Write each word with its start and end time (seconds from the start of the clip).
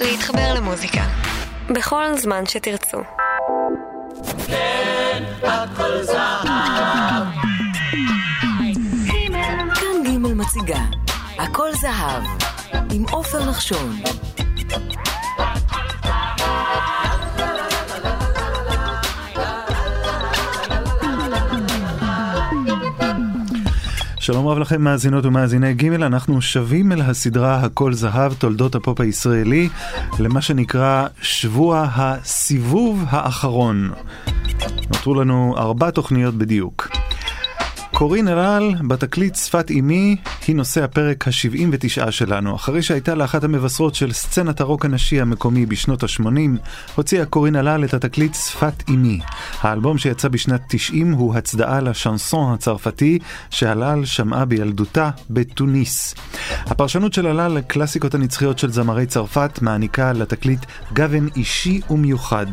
להתחבר 0.00 0.54
למוזיקה. 0.54 1.02
בכל 1.70 2.04
זמן 2.16 2.46
שתרצו. 2.46 2.98
כן, 4.46 5.22
הכל 5.42 6.02
זהב. 6.02 6.46
כאן 9.74 10.04
ג' 10.04 10.18
מציגה, 10.18 10.80
הכל 11.38 11.72
זהב, 11.72 12.22
עם 12.92 13.04
עופר 13.10 13.50
נחשון. 13.50 13.96
שלום 24.24 24.46
רב 24.46 24.58
לכם 24.58 24.82
מאזינות 24.82 25.26
ומאזיני 25.26 25.74
ג', 25.74 25.92
אנחנו 25.92 26.42
שבים 26.42 26.92
אל 26.92 27.00
הסדרה 27.00 27.60
הכל 27.60 27.92
זהב, 27.92 28.34
תולדות 28.34 28.74
הפופ 28.74 29.00
הישראלי, 29.00 29.68
למה 30.18 30.42
שנקרא 30.42 31.06
שבוע 31.22 31.88
הסיבוב 31.94 33.04
האחרון. 33.08 33.90
נותרו 34.88 35.14
לנו 35.14 35.54
ארבע 35.58 35.90
תוכניות 35.90 36.34
בדיוק. 36.34 36.88
קורין 37.94 38.28
אלאל, 38.28 38.74
בתקליט 38.88 39.34
שפת 39.34 39.70
אמי, 39.70 40.16
היא 40.46 40.56
נושא 40.56 40.84
הפרק 40.84 41.28
ה-79 41.28 42.10
שלנו. 42.10 42.56
אחרי 42.56 42.82
שהייתה 42.82 43.14
לאחת 43.14 43.44
המבשרות 43.44 43.94
של 43.94 44.12
סצנת 44.12 44.60
הרוק 44.60 44.84
הנשי 44.84 45.20
המקומי 45.20 45.66
בשנות 45.66 46.02
ה-80, 46.02 46.26
הוציאה 46.94 47.24
קורין 47.24 47.56
אלאל 47.56 47.84
את 47.84 47.94
התקליט 47.94 48.34
שפת 48.34 48.82
אמי. 48.88 49.20
האלבום 49.60 49.98
שיצא 49.98 50.28
בשנת 50.28 50.60
90 50.68 51.12
הוא 51.12 51.34
הצדעה 51.34 51.80
לשנסון 51.80 52.54
הצרפתי 52.54 53.18
שהלאל 53.50 54.04
שמעה 54.04 54.44
בילדותה 54.44 55.10
בתוניס. 55.30 56.14
הפרשנות 56.66 57.12
של 57.12 57.26
אלאל 57.26 57.52
לקלאסיקות 57.52 58.14
הנצחיות 58.14 58.58
של 58.58 58.70
זמרי 58.70 59.06
צרפת 59.06 59.58
מעניקה 59.62 60.12
לתקליט 60.12 60.66
גוון 60.92 61.28
אישי 61.36 61.80
ומיוחד. 61.90 62.46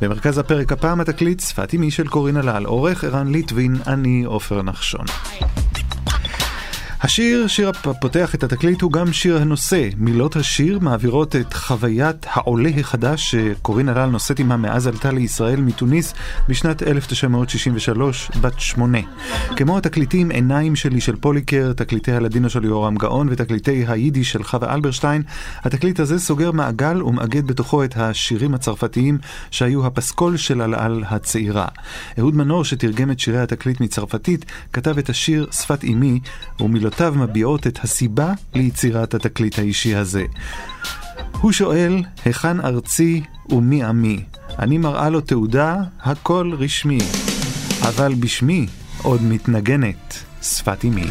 במרכז 0.00 0.38
הפרק 0.38 0.72
הפעם 0.72 1.00
התקליט 1.00 1.40
שפת 1.40 1.74
אמי 1.74 1.90
של 1.90 2.08
קורין 2.08 2.36
אלאל, 2.36 2.64
עורך 2.64 3.04
ערן 3.04 3.32
ליטבין, 3.32 3.76
אני 3.86 4.24
עופר 4.24 4.62
נחשון. 4.62 4.81
נחשון. 4.82 5.06
השיר, 7.04 7.46
שיר 7.46 7.68
הפותח 7.68 8.34
את 8.34 8.42
התקליט, 8.42 8.82
הוא 8.82 8.92
גם 8.92 9.12
שיר 9.12 9.36
הנושא. 9.36 9.88
מילות 9.96 10.36
השיר 10.36 10.78
מעבירות 10.78 11.36
את 11.36 11.54
חוויית 11.54 12.26
העולה 12.30 12.70
החדש 12.80 13.30
שקורין 13.30 13.88
אלאל 13.88 14.06
נושאת 14.06 14.38
עימה 14.38 14.56
מאז 14.56 14.86
עלתה 14.86 15.10
לישראל 15.10 15.60
מתוניס 15.60 16.14
בשנת 16.48 16.82
1963, 16.82 18.30
בת 18.40 18.60
שמונה. 18.60 18.98
כמו 19.56 19.78
התקליטים 19.78 20.30
עיניים 20.30 20.76
שלי 20.76 21.00
של 21.00 21.16
פוליקר, 21.16 21.72
תקליטי 21.72 22.12
הלדינו 22.12 22.50
של 22.50 22.64
יורם 22.64 22.96
גאון 22.96 23.28
ותקליטי 23.30 23.84
היידיש 23.88 24.32
של 24.32 24.42
חווה 24.42 24.74
אלברשטיין, 24.74 25.22
התקליט 25.62 26.00
הזה 26.00 26.18
סוגר 26.18 26.52
מעגל 26.52 27.02
ומאגד 27.02 27.46
בתוכו 27.46 27.84
את 27.84 27.96
השירים 27.96 28.54
הצרפתיים 28.54 29.18
שהיו 29.50 29.86
הפסקול 29.86 30.36
של 30.36 30.62
אלאל 30.62 31.04
הצעירה. 31.08 31.66
אהוד 32.18 32.34
מנור, 32.34 32.64
שתרגם 32.64 33.10
את 33.10 33.20
שירי 33.20 33.40
התקליט 33.40 33.80
מצרפתית, 33.80 34.44
כתב 34.72 34.98
את 34.98 35.10
השיר 35.10 35.46
שפת 35.52 35.84
אמי, 35.84 36.20
ומילות 36.60 36.91
מילותיו 37.00 37.22
מביעות 37.22 37.66
את 37.66 37.78
הסיבה 37.84 38.32
ליצירת 38.54 39.14
התקליט 39.14 39.58
האישי 39.58 39.94
הזה. 39.94 40.24
הוא 41.40 41.52
שואל, 41.52 42.02
היכן 42.24 42.60
ארצי 42.60 43.22
ומי 43.48 43.84
עמי? 43.84 44.24
אני 44.58 44.78
מראה 44.78 45.10
לו 45.10 45.20
תעודה, 45.20 45.76
הכל 46.00 46.52
רשמי. 46.58 46.98
אבל 47.88 48.14
בשמי 48.14 48.66
עוד 49.02 49.22
מתנגנת 49.22 50.24
שפת 50.42 50.84
אמי. 50.84 51.06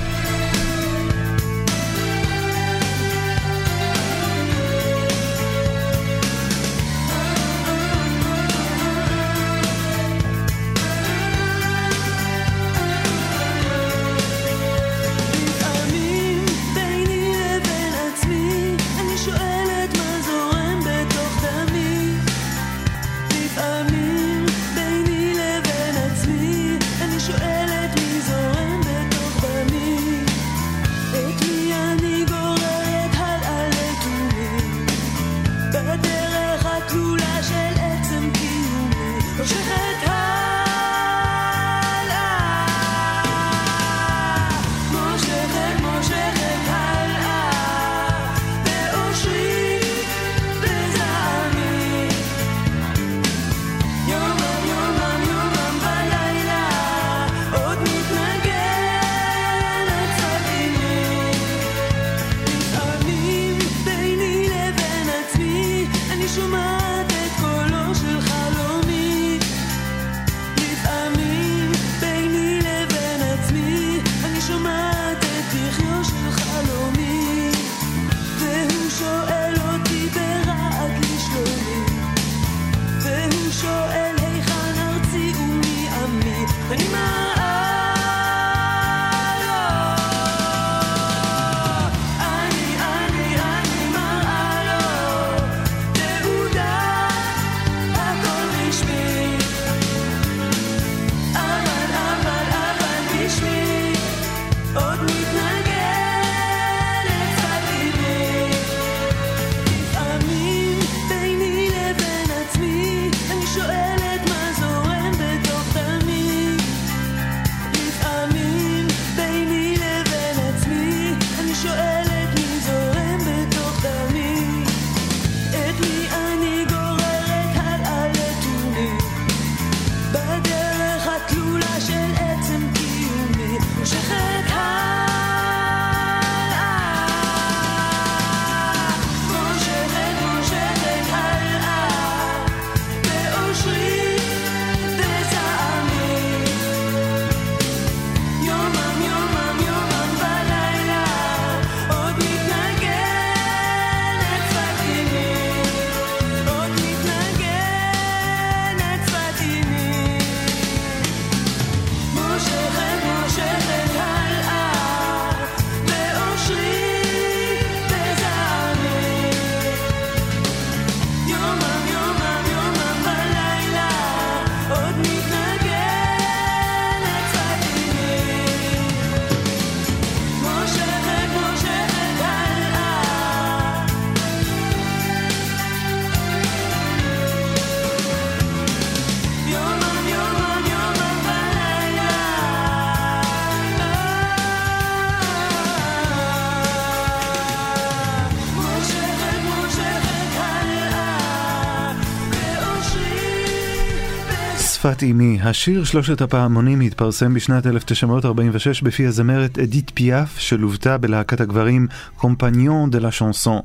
שפת 204.81 205.03
אימי, 205.03 205.39
השיר 205.41 205.83
שלושת 205.83 206.21
הפעמונים 206.21 206.79
התפרסם 206.79 207.33
בשנת 207.33 207.67
1946 207.67 208.81
בפי 208.81 209.05
הזמרת 209.05 209.59
אדית 209.59 209.91
פיאף, 209.93 210.39
שלוותה 210.39 210.97
בלהקת 210.97 211.41
הגברים 211.41 211.87
קומפניון 212.15 212.89
דה 212.89 212.99
לה 212.99 213.11
שנסון. 213.11 213.59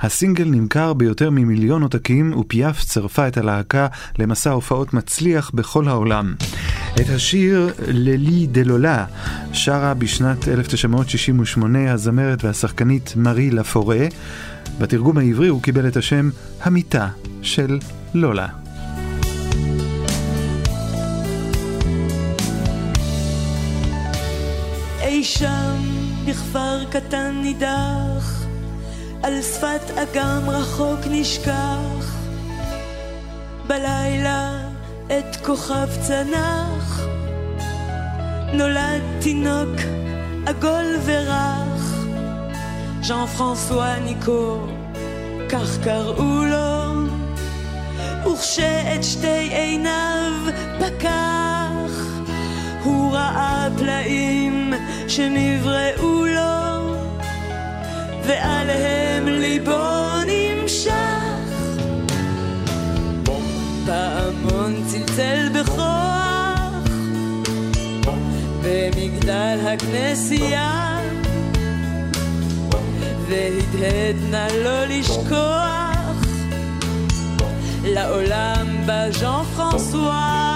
הסינגל 0.00 0.44
נמכר 0.44 0.92
ביותר 0.92 1.30
ממיליון 1.30 1.82
עותקים, 1.82 2.36
ופיאף 2.38 2.84
צרפה 2.84 3.28
את 3.28 3.36
הלהקה 3.36 3.86
למסע 4.18 4.50
הופעות 4.50 4.94
מצליח 4.94 5.50
בכל 5.54 5.88
העולם. 5.88 6.34
את 7.00 7.08
השיר 7.08 7.72
ללי 7.88 8.46
דה 8.46 8.62
לולה 8.62 9.04
שרה 9.52 9.94
בשנת 9.94 10.48
1968 10.48 11.92
הזמרת 11.92 12.44
והשחקנית 12.44 13.12
מארי 13.16 13.50
לפורה. 13.50 14.06
בתרגום 14.78 15.18
העברי 15.18 15.48
הוא 15.48 15.62
קיבל 15.62 15.88
את 15.88 15.96
השם 15.96 16.30
המיטה 16.62 17.08
של 17.42 17.78
לולה. 18.14 18.65
שם 25.26 25.76
בכפר 26.24 26.84
קטן 26.90 27.40
נידח, 27.42 28.44
על 29.22 29.42
שפת 29.42 29.90
אגם 29.96 30.50
רחוק 30.50 31.00
נשכח. 31.10 32.16
בלילה 33.66 34.58
את 35.06 35.36
כוכב 35.46 35.88
צנח, 36.00 37.00
נולד 38.52 39.02
תינוק 39.20 39.80
עגול 40.46 40.96
ורך, 41.04 42.06
ז'אן 43.02 43.26
פרנסואה 43.26 43.98
ניקו, 43.98 44.58
כך 45.48 45.78
קראו 45.84 46.44
לו, 46.44 47.06
וכשאת 48.32 49.04
שתי 49.04 49.48
עיניו 49.50 50.32
פקח, 50.78 51.45
הוא 52.86 53.12
ראה 53.12 53.68
פלאים 53.78 54.72
שנבראו 55.08 56.26
לו, 56.26 56.94
ועליהם 58.26 59.26
ליבו 59.26 60.06
נמשך. 60.26 60.92
פעמון 63.86 64.84
צלצל 64.86 65.48
בכוח, 65.54 66.84
במגדל 68.62 69.58
הכנסייה, 69.66 70.98
והדהד 73.28 74.16
נא 74.30 74.46
לא 74.64 74.84
לשכוח, 74.84 76.16
לעולם 77.84 78.66
בא 78.86 79.10
ז'אן 79.10 79.42
פרנסואה. 79.56 80.55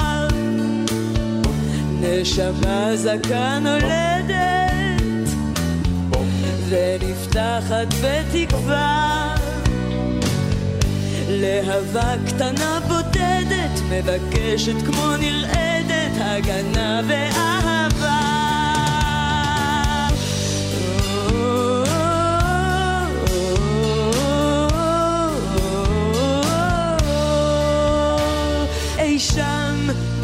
נשמה 2.12 2.90
זקה 2.96 3.58
נולדת, 3.58 5.28
ונפתחת 6.68 7.86
בתקווה. 8.02 9.34
להבה 11.28 12.14
קטנה 12.26 12.80
בודדת, 12.88 13.80
מבקשת 13.90 14.86
כמו 14.86 15.16
נרעדת, 15.16 16.12
הגנה 16.20 17.00
ואהבה. 17.08 17.79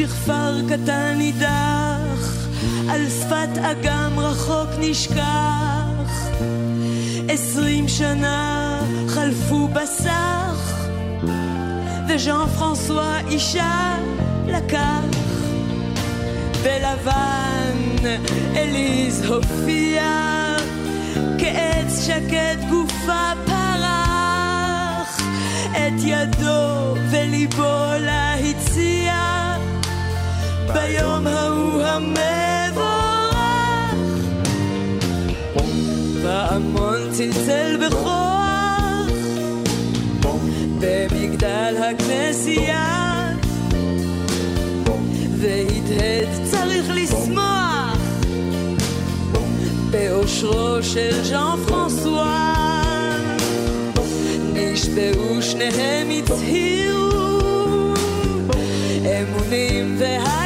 בכפר 0.06 0.61
קטן 0.69 1.14
נידח, 1.19 2.47
על 2.91 3.11
שפת 3.11 3.58
אגם 3.58 4.19
רחוק 4.19 4.70
נשכח. 4.79 6.29
עשרים 7.29 7.88
שנה 7.88 8.81
חלפו 9.08 9.69
בסך, 9.69 10.87
וז'אן 12.08 12.47
פרנסואה 12.58 13.20
אישה 13.29 13.97
לקח. 14.47 15.00
בלבן 16.62 18.09
אליז 18.56 19.25
הופיע, 19.25 20.02
כעץ 21.38 22.06
שקט 22.06 22.69
גופה 22.70 23.32
פרח, 23.47 25.20
את 25.70 26.02
ידו 26.05 26.94
וליבו 27.11 27.85
לה 28.00 28.35
ביום 30.74 31.26
ההוא 31.26 31.82
המבורך. 31.82 32.26
פעמון 36.22 37.10
צלצל 37.12 37.76
בכוח, 37.86 39.10
במגדל 40.80 41.74
הכנסייה, 41.90 43.32
והדהד 45.38 46.28
צריך 46.50 46.86
לשמוח, 46.94 47.98
באושרו 49.90 50.82
של 50.82 51.24
ז'אן 51.24 51.56
פרנסואה. 51.68 52.52
נשבעו 54.52 55.42
שניהם 55.42 56.10
הצהירו, 56.10 57.38
אמונים 59.04 59.96
והקרבה. 59.98 60.45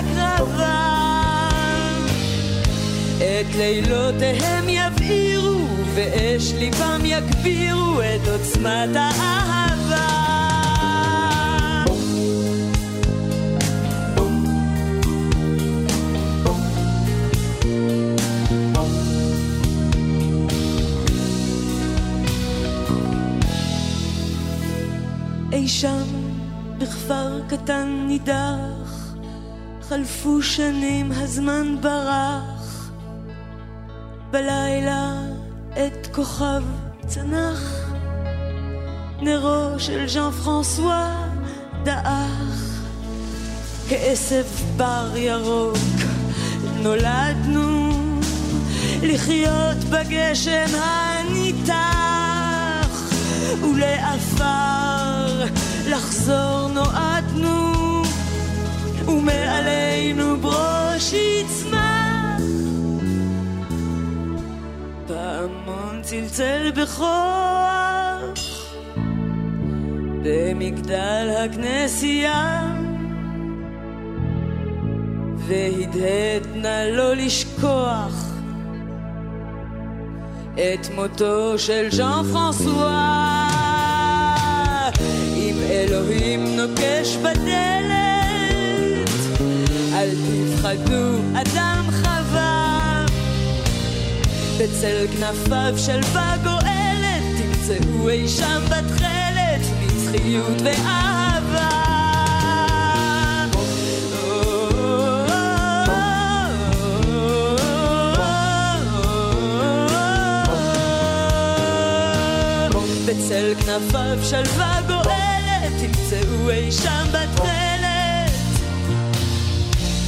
את 3.40 3.54
לילותיהם 3.56 4.68
יבעירו, 4.68 5.66
ואש 5.94 6.52
ליבם 6.52 7.00
יגבירו 7.04 8.00
את 8.00 8.28
עוצמת 8.28 8.88
האהבה. 8.94 10.06
אי 25.52 25.68
שם 25.68 26.04
בכפר 26.78 27.40
קטן 27.48 28.04
נידח, 28.06 29.14
חלפו 29.82 30.42
שנים 30.42 31.12
הזמן 31.12 31.76
ברח, 31.80 32.59
בלילה 34.30 35.12
את 35.72 36.06
כוכב 36.14 36.62
צנח, 37.06 37.90
נרו 39.20 39.78
של 39.78 40.08
ז'אן 40.08 40.30
פרנסואה 40.30 41.28
דעך, 41.82 42.82
כעשב 43.88 44.44
בר 44.76 45.16
ירוק 45.16 45.76
נולדנו, 46.82 47.92
לחיות 49.02 49.76
בגשם 49.90 50.66
הניתח, 50.82 51.80
ולעפר 53.62 55.44
לחזור 55.86 56.68
נועדנו, 56.68 58.02
ומעלינו 59.08 60.40
ברוש 60.40 61.12
יצמח. 61.12 61.89
פעמון 65.30 66.02
צלצל 66.02 66.72
בכוח, 66.76 67.10
במגדל 70.22 71.28
הכנסייה, 71.44 72.72
והדהד 75.36 76.46
נא 76.54 76.84
לא 76.92 77.16
לשכוח. 77.16 78.26
את 80.54 80.94
מותו 80.94 81.58
של 81.58 81.88
ז'אן 81.90 82.22
פרנסואה. 82.32 83.50
אם 85.36 85.56
אלוהים 85.70 86.44
נוקש 86.56 87.16
בדלת, 87.16 89.10
אל 89.92 90.08
תפחדו, 90.10 91.18
אדם 91.34 91.84
חווה. 91.90 92.19
בצל 94.60 95.06
כנפיו 95.12 95.74
שלווה 95.76 96.34
גואלת, 96.42 97.22
תמצאו 97.38 98.08
אי 98.08 98.28
שם 98.28 98.62
בתכלת, 98.66 99.60
נצחיות 99.82 100.60
ואהבה. 100.64 101.68
בצל 113.06 113.54
כנפיו 113.54 114.18
שלווה 114.22 114.80
גואלת, 114.86 115.72
תמצאו 115.80 116.50
אי 116.50 116.72
שם 116.72 117.06
בתכלת, 117.08 118.30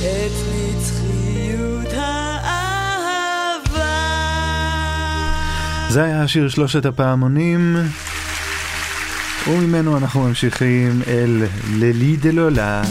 את 0.01 0.33
נצחיות 0.55 0.82
זה 5.93 6.05
היה 6.05 6.23
השיר 6.23 6.49
שלושת 6.49 6.87
הפעמונים, 6.87 7.77
וממנו 9.49 9.97
אנחנו 9.97 10.23
ממשיכים 10.23 11.03
אל 11.07 11.43
לילי 11.79 12.17
דלולה. 12.17 12.83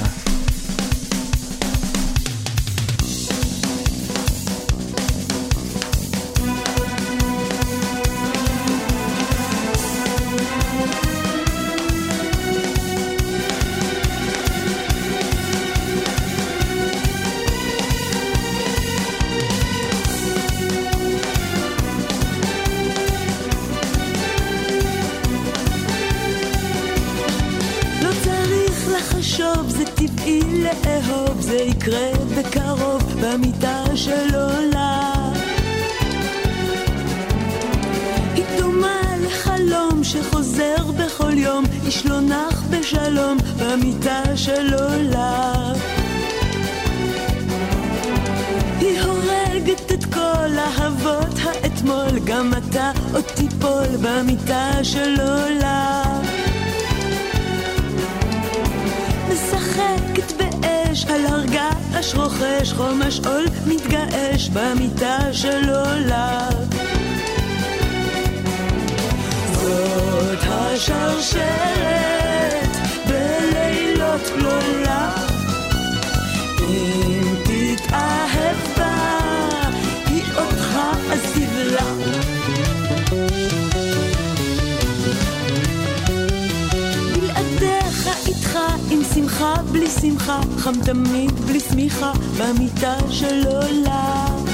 בלי 89.72 89.90
שמחה, 89.90 90.42
חם 90.58 90.74
תמיד 90.86 91.32
בלי 91.32 91.60
שמיכה, 91.60 92.12
במיטה 92.38 92.98
של 93.10 93.48
עולם. 93.48 94.46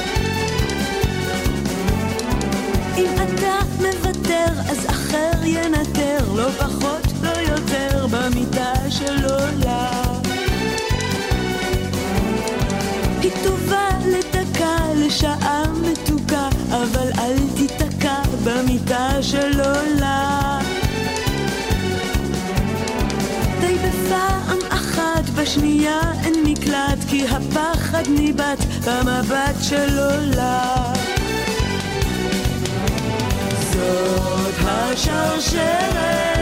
אם 2.97 3.09
אתה 3.15 3.59
מוותר, 3.77 4.45
אז 4.69 4.85
אחר 4.89 5.31
ינטר, 5.45 6.33
לא 6.35 6.49
פחות, 6.49 7.01
לא 7.23 7.29
יותר, 7.29 8.07
במיטה 8.11 8.73
של 8.89 9.25
עולם. 9.25 10.21
היא 13.21 13.31
טובה 13.43 13.89
לדקה, 14.05 14.77
לשעה 14.95 15.63
מתוקה, 15.81 16.49
אבל 16.69 17.07
אל 17.19 17.37
תיתקע 17.55 18.21
במיטה 18.43 19.16
שנייה 25.59 26.01
אין 26.23 26.33
מקלט, 26.43 26.99
כי 27.09 27.25
הפחד 27.27 28.03
ניבט 28.09 28.57
במבט 28.85 29.55
של 29.61 29.99
עולם. 29.99 30.93
זאת 33.73 34.55
השרשרת 34.65 36.36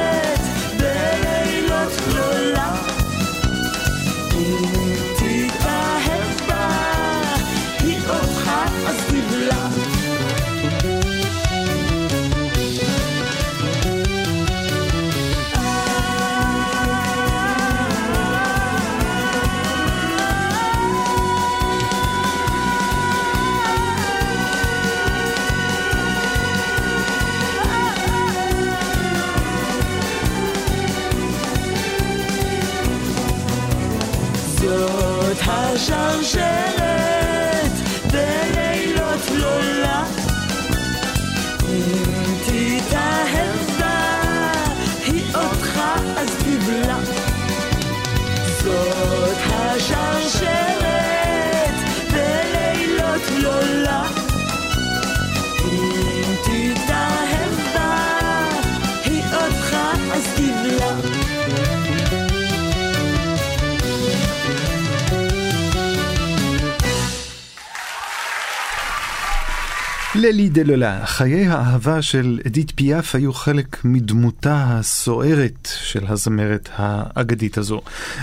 ללי 70.18 70.50
דלולה, 70.50 71.06
חיי 71.06 71.48
האהבה 71.48 72.02
של 72.02 72.40
אדית 72.48 72.72
פיאף 72.76 73.16
היו 73.16 73.34
חלק 73.34 73.86
מדמותה 73.86 74.66
הסוערת 74.70 75.70
של 75.82 76.06
הזמרת 76.08 76.70
האגדית 76.76 77.58
הזו. 77.58 77.82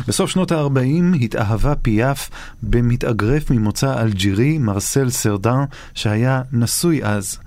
בסוף 0.09 0.31
שנות 0.31 0.53
ה-40 0.53 1.17
התאהבה 1.21 1.75
פיאף 1.75 2.31
במתאגרף 2.63 3.51
ממוצא 3.51 4.03
אלג'ירי, 4.03 4.59
מרסל 4.59 5.11
סרדן, 5.11 5.65
שהיה 5.95 6.43
נשוי 6.53 7.05
אז. 7.05 7.39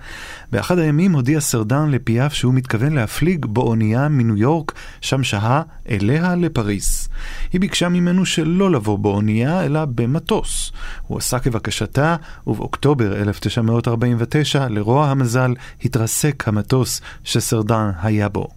באחד 0.52 0.80
הימים 0.80 1.12
הודיע 1.12 1.40
סרדן 1.40 1.90
לפיאף 1.90 2.34
שהוא 2.34 2.54
מתכוון 2.54 2.94
להפליג 2.94 3.46
באונייה 3.46 4.08
מניו 4.08 4.38
יורק, 4.38 4.74
שם 5.02 5.24
שהה 5.24 5.62
אליה 5.90 6.36
לפריס. 6.36 7.10
היא 7.54 7.62
ביקשה 7.62 7.90
ממנו 7.90 8.26
שלא 8.26 8.72
לבוא 8.72 9.00
באונייה, 9.00 9.66
אלא 9.66 9.86
במטוס. 9.86 10.72
הוא 11.08 11.18
עשה 11.18 11.40
כבקשתה, 11.40 12.16
ובאוקטובר 12.48 13.22
1949, 13.22 14.68
לרוע 14.68 15.08
המזל, 15.08 15.54
התרסק 15.86 16.48
המטוס 16.48 17.02
שסרדן 17.24 17.92
היה 18.02 18.30
בו. 18.30 18.48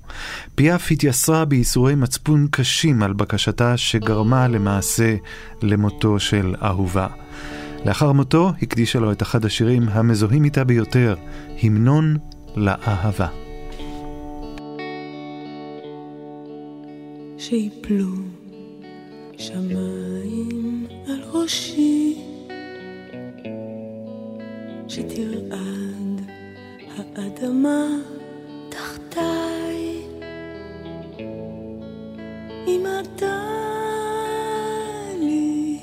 פיאף 0.54 0.90
התייסרה 0.90 1.45
בייסורי 1.45 1.95
מצפון 1.95 2.47
קשים 2.50 3.02
על 3.02 3.12
בקשתה, 3.12 3.76
שגרמה 3.76 4.49
למעשה 4.49 5.16
למותו 5.62 6.21
של 6.21 6.54
אהובה. 6.62 7.07
לאחר 7.85 8.13
מותו 8.13 8.53
הקדישה 8.63 8.99
לו 8.99 9.13
את 9.13 9.23
אחד 9.23 9.45
השירים 9.45 9.89
המזוהים 9.89 10.45
איתה 10.45 10.65
ביותר, 10.65 11.15
המנון 11.63 12.17
לאהבה. 12.57 13.29
שיפלו 17.39 18.15
שמיים 19.39 20.87
על 21.07 21.23
ראשי, 21.33 22.19
שתרעד 24.89 26.21
האדמה 27.17 27.87
תחתיי. 28.69 30.03
אם 32.67 32.83
אתה 33.03 33.43
לי, 35.21 35.79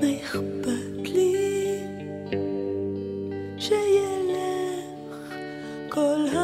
מה 0.00 0.06
אכפת 0.22 0.87
כל 5.88 6.00
העולם? 6.00 6.37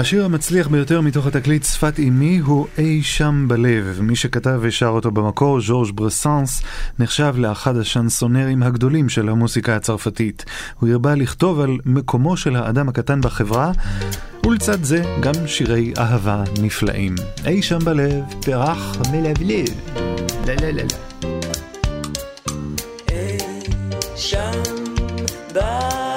השיר 0.00 0.24
המצליח 0.24 0.68
ביותר 0.68 1.00
מתוך 1.00 1.26
התקליט 1.26 1.64
שפת 1.64 1.98
אימי 1.98 2.38
הוא 2.38 2.66
אי 2.78 3.02
שם 3.02 3.44
בלב. 3.48 3.98
מי 4.02 4.16
שכתב 4.16 4.58
ושר 4.62 4.86
אותו 4.86 5.10
במקור, 5.10 5.60
ז'ורג' 5.60 5.90
ברסאנס, 5.94 6.62
נחשב 6.98 7.34
לאחד 7.38 7.76
השנסונרים 7.76 8.62
הגדולים 8.62 9.08
של 9.08 9.28
המוסיקה 9.28 9.76
הצרפתית. 9.76 10.44
הוא 10.78 10.88
הרבה 10.88 11.14
לכתוב 11.14 11.60
על 11.60 11.78
מקומו 11.84 12.36
של 12.36 12.56
האדם 12.56 12.88
הקטן 12.88 13.20
בחברה, 13.20 13.72
ולצד 14.46 14.84
זה 14.84 15.02
גם 15.20 15.46
שירי 15.46 15.92
אהבה 15.98 16.44
נפלאים. 16.62 17.14
אי 17.46 17.62
שם 17.62 17.78
בלב, 17.78 18.24
פרח 18.44 18.96
מלבלב. 19.12 19.68
לה 20.46 20.54
לה 20.54 20.70
לה 20.72 20.82
לה. 20.82 20.98
אי 23.08 23.38
שם 24.16 24.62
בלב 25.54 26.09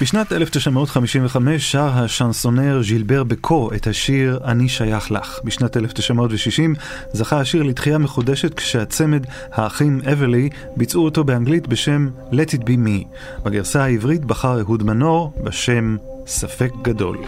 בשנת 0.00 0.32
1955 0.32 1.72
שר 1.72 1.90
השנסונר 1.94 2.82
ז'ילבר 2.82 3.24
בקו 3.24 3.70
את 3.74 3.86
השיר 3.86 4.38
"אני 4.44 4.68
שייך 4.68 5.10
לך". 5.10 5.38
בשנת 5.44 5.76
1960 5.76 6.74
זכה 7.12 7.40
השיר 7.40 7.62
לתחייה 7.62 7.98
מחודשת 7.98 8.54
כשהצמד 8.54 9.26
האחים 9.52 10.00
אברלי 10.12 10.48
ביצעו 10.76 11.04
אותו 11.04 11.24
באנגלית 11.24 11.68
בשם 11.68 12.08
Let 12.32 12.54
It 12.54 12.62
Be 12.62 12.76
Me. 12.86 13.16
בגרסה 13.42 13.84
העברית 13.84 14.24
בחר 14.24 14.60
אהוד 14.60 14.82
מנור 14.82 15.32
בשם 15.44 15.96
ספק 16.26 16.70
גדול. 16.82 17.18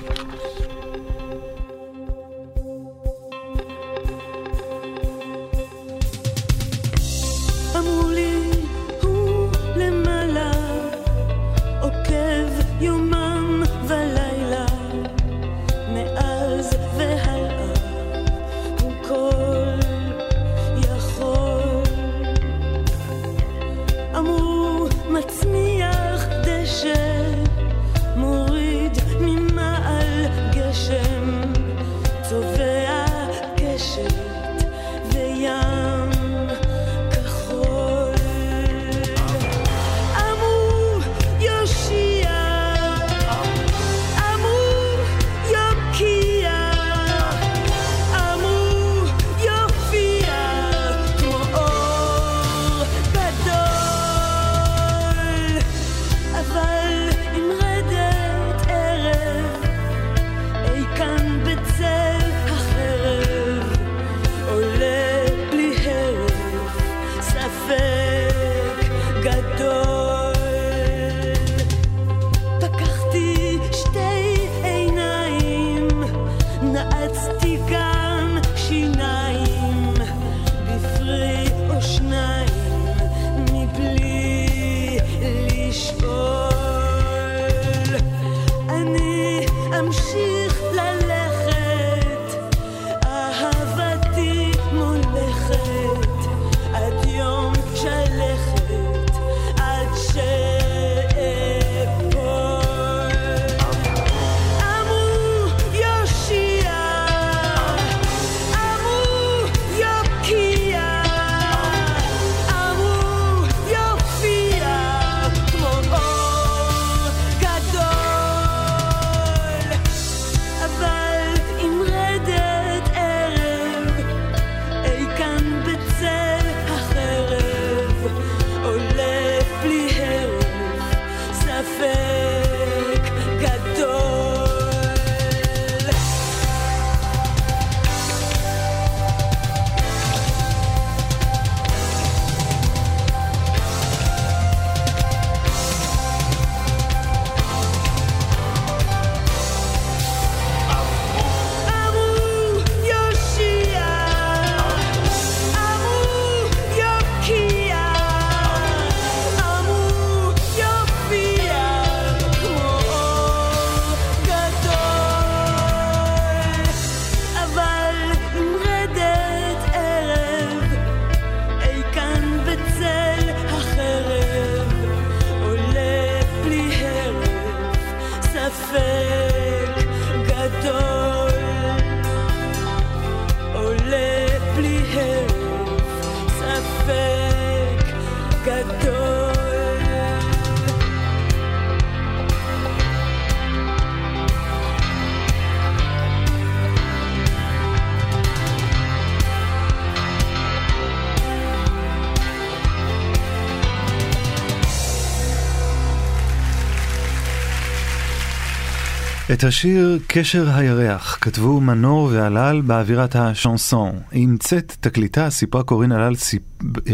את 209.32 209.44
השיר 209.44 209.98
"קשר 210.06 210.50
הירח" 210.50 211.18
כתבו 211.20 211.60
מנור 211.60 212.10
ועלל 212.12 212.60
באווירת 212.60 213.16
השאנסון. 213.16 213.98
עם 214.12 214.36
צאת 214.40 214.76
תקליטה 214.80 215.30
סיפרה 215.30 215.62
קורין 215.62 215.92
עלל 215.92 216.14
סיפ... 216.14 216.42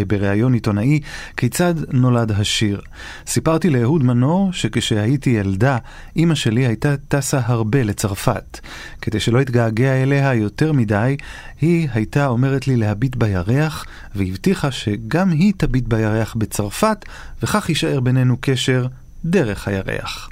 בריאיון 0.06 0.54
עיתונאי 0.54 1.00
כיצד 1.36 1.74
נולד 1.92 2.32
השיר. 2.32 2.80
סיפרתי 3.26 3.70
לאהוד 3.70 4.02
מנור 4.02 4.52
שכשהייתי 4.52 5.30
ילדה, 5.30 5.78
אימא 6.16 6.34
שלי 6.34 6.66
הייתה 6.66 6.94
טסה 7.08 7.40
הרבה 7.44 7.82
לצרפת. 7.82 8.60
כדי 9.02 9.20
שלא 9.20 9.40
אתגעגע 9.40 10.02
אליה 10.02 10.34
יותר 10.34 10.72
מדי, 10.72 11.16
היא 11.60 11.88
הייתה 11.92 12.26
אומרת 12.26 12.68
לי 12.68 12.76
להביט 12.76 13.16
בירח, 13.16 13.84
והבטיחה 14.14 14.70
שגם 14.70 15.30
היא 15.30 15.52
תביט 15.56 15.84
בירח 15.88 16.34
בצרפת, 16.34 17.04
וכך 17.42 17.68
יישאר 17.68 18.00
בינינו 18.00 18.36
קשר 18.40 18.86
דרך 19.24 19.68
הירח. 19.68 20.30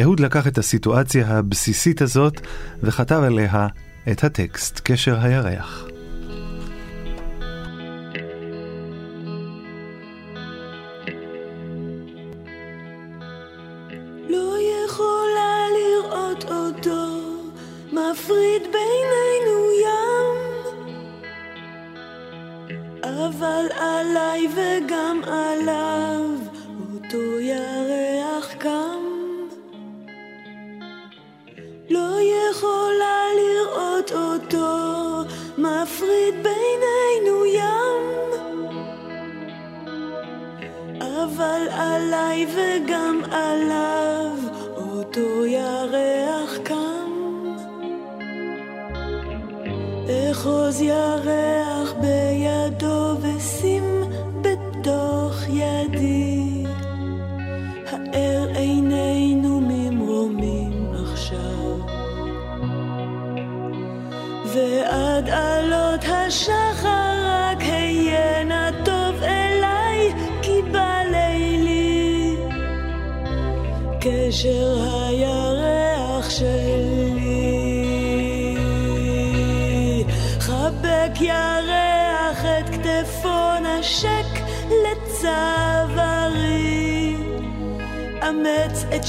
אהוד 0.00 0.20
לקח 0.20 0.46
את 0.46 0.58
הסיטואציה 0.58 1.28
הבסיסית 1.28 2.02
הזאת 2.02 2.40
וכתב 2.82 3.20
עליה 3.26 3.66
את 4.10 4.24
הטקסט, 4.24 4.80
קשר 4.84 5.18
הירח. 5.20 5.84
לא 14.28 14.54
אבל 23.28 23.66
עליי 23.78 24.46
וגם 24.56 25.20
עליו 25.26 26.07
בינינו 36.48 37.46
ים, 37.46 38.04
אבל 41.00 41.68
עליי 41.70 42.46
וגם 42.54 43.22
עליו 43.30 44.36
אותו 44.76 45.46
ירח 45.46 46.56
קם. 46.64 47.08
אחוז 50.30 50.80
ירח 50.80 51.17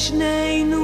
Snijden. 0.09 0.78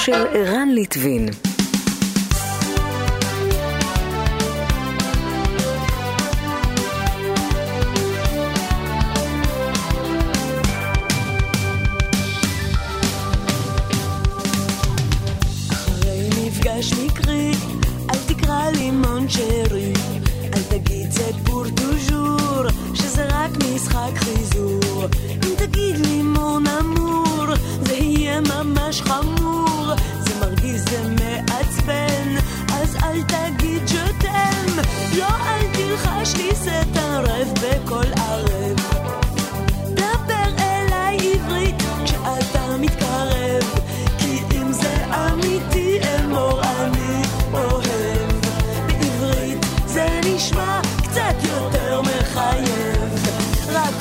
של 0.00 0.26
ערן 0.32 0.68
ליטבין. 0.68 1.28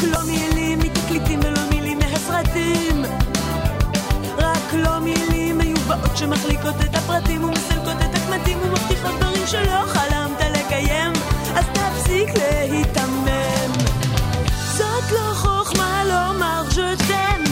לא 0.03 0.19
מילים 0.27 0.79
מתקליטים 0.79 1.39
ולא 1.43 1.61
מילים 1.71 1.99
מהסרטים. 1.99 3.05
רק 4.37 4.73
לא 4.73 4.99
מילים 4.99 5.57
מיובאות 5.57 6.17
שמחליקות 6.17 6.75
את 6.81 6.95
הפרטים 6.95 7.43
ומסלקות 7.43 7.97
את 8.01 8.15
הקמטים 8.15 8.57
ומבטיחות 8.63 9.11
דברים 9.19 9.47
שלא 9.47 9.81
חלמת 9.87 10.41
לקיים, 10.51 11.13
אז 11.55 11.65
תפסיק 11.73 12.29
להיתמם. 12.37 13.71
זאת 14.77 15.11
לא 15.11 15.33
חוכמה 15.33 16.03
לומר 16.03 16.61
לא 16.77 16.95
ז'תם. 16.95 17.43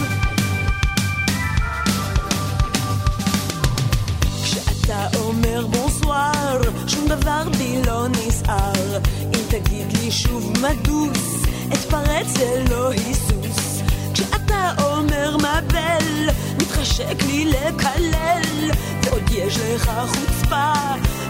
כשאתה 4.42 5.06
אומר 5.14 5.66
בונסואר, 5.66 6.60
שום 6.86 7.08
דבר 7.08 7.42
בי 7.58 7.82
לא 7.86 8.06
נסער. 8.08 8.98
אם 9.24 9.40
תגיד 9.48 9.92
לי 9.92 10.10
שוב 10.10 10.52
מדוס 10.62 11.47
אתפרץ 11.72 12.36
ללא 12.40 12.90
היסוס. 12.90 13.82
כשאתה 14.14 14.72
אומר 14.82 15.36
מבל, 15.36 16.28
מתחשק 16.62 17.22
לי 17.26 17.44
לקלל, 17.44 18.70
ועוד 19.02 19.30
יש 19.30 19.58
לך 19.58 19.90
חוצפה 20.08 20.72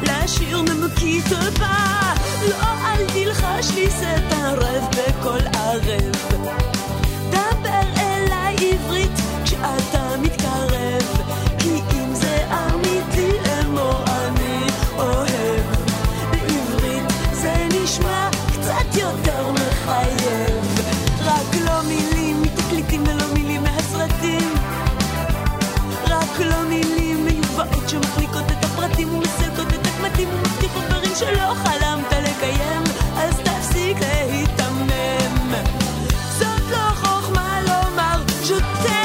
לשיר 0.03 0.63
ממקיא 0.63 1.23
טובה. 1.29 2.15
לא, 2.49 2.57
אל 2.57 3.05
תלחש 3.13 3.71
לי 3.75 3.91
סתר 3.91 4.55
רב 4.55 4.85
בכל 4.91 5.39
ערב. 5.55 6.78
מיובאות 27.59 27.89
שמחליקות 27.89 28.45
את 28.51 28.65
הפרטים 28.65 29.15
ומסלקות 29.15 29.75
את 29.75 29.87
הקמטים 29.87 30.29
ומבטיחות 30.29 30.85
דברים 30.89 31.15
שלא 31.15 31.55
חלמת 31.55 32.13
לקיים, 32.13 32.83
אז 33.17 33.39
תפסיק 33.39 33.97
להיתמם. 34.01 35.55
זאת 36.39 36.71
לא 36.71 36.95
חוכמה 36.95 37.61
לומר 37.61 38.23
ז'וטם. 38.43 38.98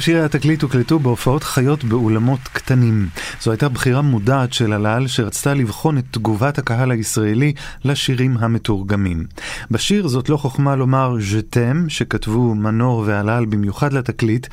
רוב 0.00 0.04
שירי 0.04 0.24
התקליט 0.24 0.62
הוקלטו 0.62 0.98
בהופעות 0.98 1.42
חיות 1.42 1.84
באולמות 1.84 2.40
קטנים. 2.52 3.08
זו 3.40 3.50
הייתה 3.50 3.68
בחירה 3.68 4.02
מודעת 4.02 4.52
של 4.52 4.72
הלל 4.72 5.06
שרצתה 5.06 5.54
לבחון 5.54 5.98
את 5.98 6.04
תגובת 6.10 6.58
הקהל 6.58 6.90
הישראלי 6.90 7.52
לשירים 7.84 8.36
המתורגמים. 8.36 9.26
בשיר 9.70 10.08
זאת 10.08 10.28
לא 10.28 10.36
חוכמה 10.36 10.76
לומר 10.76 11.16
ז'תם, 11.20 11.84
שכתבו 11.88 12.54
מנור 12.54 13.04
והלל 13.06 13.44
במיוחד 13.44 13.92
לתקליט, 13.92 14.46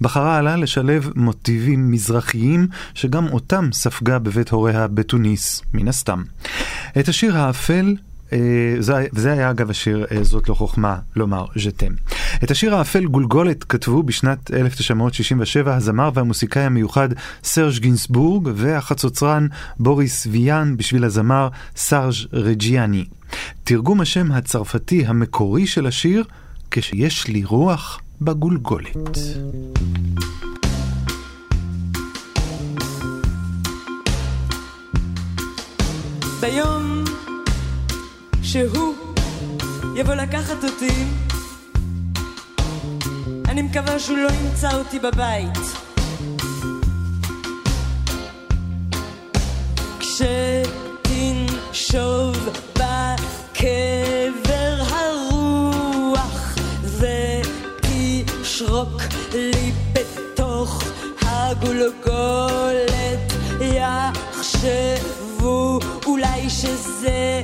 בחרה 0.00 0.36
הלל 0.36 0.62
לשלב 0.62 1.10
מוטיבים 1.16 1.90
מזרחיים 1.90 2.68
שגם 2.94 3.26
אותם 3.26 3.68
ספגה 3.72 4.18
בבית 4.18 4.50
הוריה 4.50 4.88
בתוניס, 4.88 5.62
מן 5.74 5.88
הסתם. 5.88 6.22
את 6.98 7.08
השיר 7.08 7.36
האפל 7.36 7.94
זה, 8.78 9.06
וזה 9.12 9.32
היה 9.32 9.50
אגב 9.50 9.70
השיר 9.70 10.06
אה, 10.12 10.24
זאת 10.24 10.48
לא 10.48 10.54
חוכמה 10.54 10.98
לומר 11.16 11.46
ז'תם. 11.56 11.92
את 12.44 12.50
השיר 12.50 12.74
האפל 12.74 13.06
גולגולת 13.06 13.64
כתבו 13.64 14.02
בשנת 14.02 14.50
1967 14.50 15.76
הזמר 15.76 16.10
והמוסיקאי 16.14 16.62
המיוחד 16.62 17.08
סרג' 17.44 17.78
גינסבורג 17.78 18.48
והחצוצרן 18.54 19.46
בוריס 19.78 20.26
ויאן 20.30 20.76
בשביל 20.76 21.04
הזמר 21.04 21.48
סרג' 21.76 22.12
רג'יאני. 22.32 23.04
תרגום 23.64 24.00
השם 24.00 24.32
הצרפתי 24.32 25.06
המקורי 25.06 25.66
של 25.66 25.86
השיר 25.86 26.24
כשיש 26.70 27.28
לי 27.28 27.44
רוח 27.44 28.00
בגולגולת. 28.20 29.18
ביום 36.40 37.03
שהוא 38.54 38.94
יבוא 39.96 40.14
לקחת 40.14 40.64
אותי, 40.64 41.04
אני 43.48 43.62
מקווה 43.62 43.98
שהוא 43.98 44.18
לא 44.18 44.28
ימצא 44.28 44.76
אותי 44.76 44.98
בבית. 44.98 45.58
כשתנשוב 51.10 52.36
בקבר 52.74 54.82
הרוח 54.88 56.54
ותשרוק 57.80 59.02
לי 59.34 59.72
בתוך 59.92 60.84
הגולגולת 61.22 63.32
יחשבו 63.60 65.78
אולי 66.06 66.50
שזה 66.50 67.42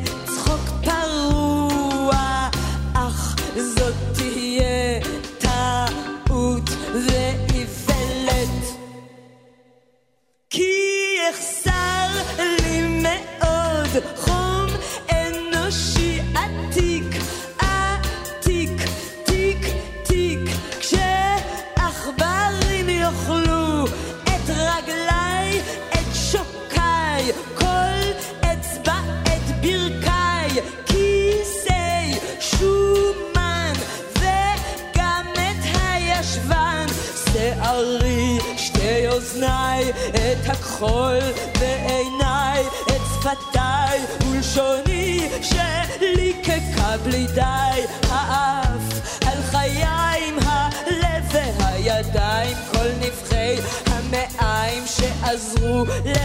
את 40.81 40.85
הכחול 40.85 41.19
בעיניי, 41.61 42.65
את 42.87 43.01
שפתיי 43.13 44.01
ולשוני 44.21 45.29
שליקקה 45.43 46.97
בלי 47.05 47.27
די, 47.35 47.83
האף 48.09 48.83
על 49.27 49.43
חיים, 49.43 50.39
הלב 50.47 51.25
והידיים, 51.59 52.57
כל 52.73 52.89
נבחי 53.01 53.57
המעיים 53.87 54.83
שעזרו 54.87 55.85
לרומם. 56.05 56.20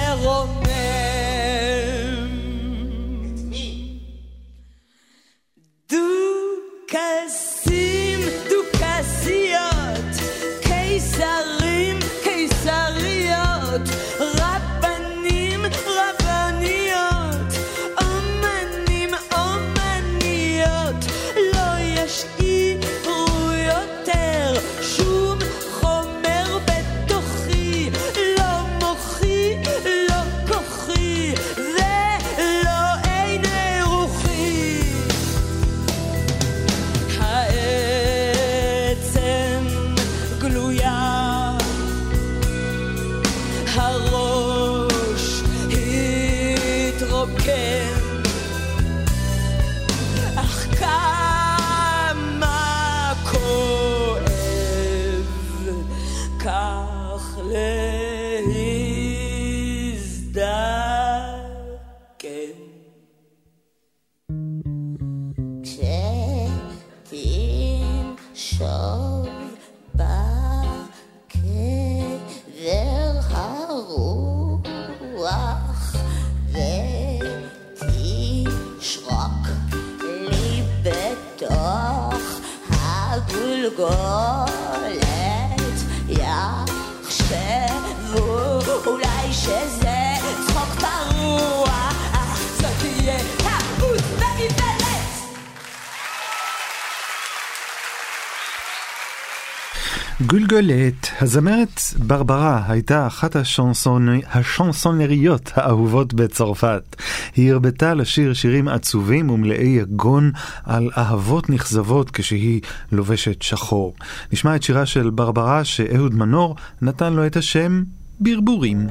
גולגולת, 100.55 101.07
הזמרת 101.21 101.81
ברברה 101.97 102.63
הייתה 102.67 103.07
אחת 103.07 103.35
השנסונ... 103.35 104.19
השנסונריות 104.33 105.51
האהובות 105.55 106.13
בצרפת. 106.13 106.95
היא 107.35 107.51
הרבתה 107.51 107.93
לשיר 107.93 108.33
שירים 108.33 108.67
עצובים 108.67 109.29
ומלאי 109.29 109.67
יגון 109.67 110.31
על 110.63 110.89
אהבות 110.97 111.49
נכזבות 111.49 112.11
כשהיא 112.11 112.61
לובשת 112.91 113.41
שחור. 113.41 113.95
נשמע 114.33 114.55
את 114.55 114.63
שירה 114.63 114.85
של 114.85 115.09
ברברה 115.09 115.63
שאהוד 115.63 116.15
מנור 116.15 116.55
נתן 116.81 117.13
לו 117.13 117.25
את 117.25 117.37
השם 117.37 117.83
ברבורים. 118.19 118.87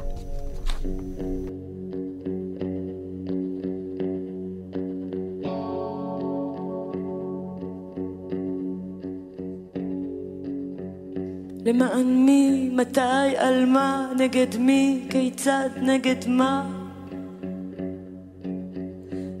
למען 11.65 12.25
מי, 12.25 12.69
מתי, 12.73 13.37
על 13.37 13.65
מה, 13.65 14.11
נגד 14.17 14.57
מי, 14.59 15.05
כיצד, 15.09 15.69
נגד 15.81 16.27
מה? 16.27 16.69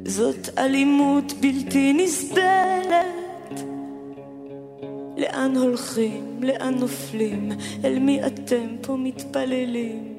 זאת 0.05 0.49
אלימות 0.57 1.33
בלתי 1.39 1.93
נסבלת. 1.93 3.61
לאן 5.17 5.57
הולכים, 5.57 6.43
לאן 6.43 6.73
נופלים, 6.73 7.51
אל 7.83 7.99
מי 7.99 8.25
אתם 8.25 8.75
פה 8.81 8.95
מתפללים? 8.95 10.13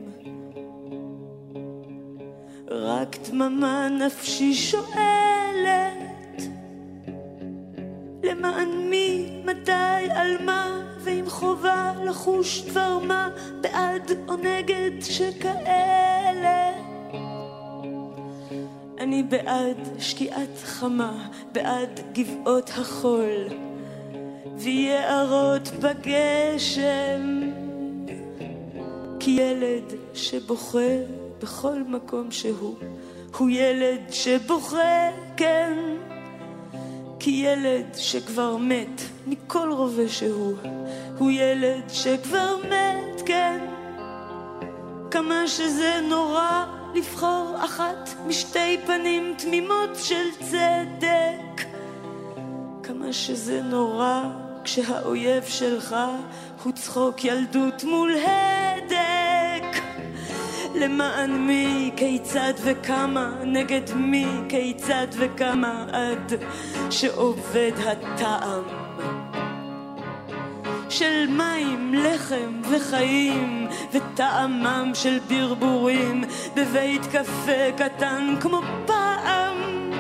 רק 2.70 3.16
דממה 3.30 3.88
נפשי 4.06 4.54
שואלת, 4.54 6.42
למען 8.22 8.68
מי, 8.90 9.42
מתי, 9.44 10.10
על 10.10 10.44
מה? 10.44 10.55
חובה 11.56 11.92
לחוש 12.04 12.62
דבר 12.62 12.98
מה 12.98 13.28
בעד 13.60 14.12
או 14.28 14.36
נגד 14.36 14.90
שכאלה. 15.02 16.72
אני 18.98 19.22
בעד 19.22 19.76
שקיעת 19.98 20.58
חמה, 20.64 21.28
בעד 21.52 22.00
גבעות 22.12 22.70
החול 22.70 23.48
ויערות 24.56 25.70
בגשם. 25.80 27.40
כי 29.20 29.30
ילד 29.30 29.94
שבוכה 30.14 30.96
בכל 31.42 31.82
מקום 31.88 32.30
שהוא, 32.30 32.76
הוא 33.36 33.50
ילד 33.50 34.00
שבוכה, 34.10 35.10
כן. 35.36 35.95
כי 37.26 37.32
ילד 37.32 37.94
שכבר 37.94 38.56
מת 38.56 39.00
מכל 39.26 39.72
רובה 39.72 40.08
שהוא, 40.08 40.54
הוא 41.18 41.30
ילד 41.30 41.82
שכבר 41.88 42.56
מת, 42.56 43.22
כן. 43.26 43.66
כמה 45.10 45.48
שזה 45.48 46.00
נורא 46.08 46.64
לבחור 46.94 47.56
אחת 47.64 48.10
משתי 48.26 48.78
פנים 48.86 49.34
תמימות 49.38 49.90
של 50.02 50.30
צדק. 50.40 51.66
כמה 52.82 53.12
שזה 53.12 53.62
נורא 53.62 54.22
כשהאויב 54.64 55.44
שלך 55.44 55.96
הוא 56.64 56.72
צחוק 56.72 57.24
ילדות 57.24 57.84
מול 57.84 58.14
הדק. 58.16 59.15
למען 60.80 61.30
מי, 61.30 61.90
כיצד 61.96 62.52
וכמה, 62.64 63.32
נגד 63.44 63.94
מי, 63.94 64.26
כיצד 64.48 65.06
וכמה, 65.18 65.86
עד 65.92 66.32
שעובד 66.90 67.72
הטעם. 67.78 68.62
של 70.88 71.26
מים, 71.28 71.94
לחם 71.94 72.60
וחיים, 72.70 73.68
וטעמם 73.92 74.90
של 74.94 75.18
ברבורים, 75.28 76.24
בבית 76.56 77.06
קפה 77.06 77.72
קטן 77.76 78.34
כמו 78.40 78.60
פעם. 78.86 79.90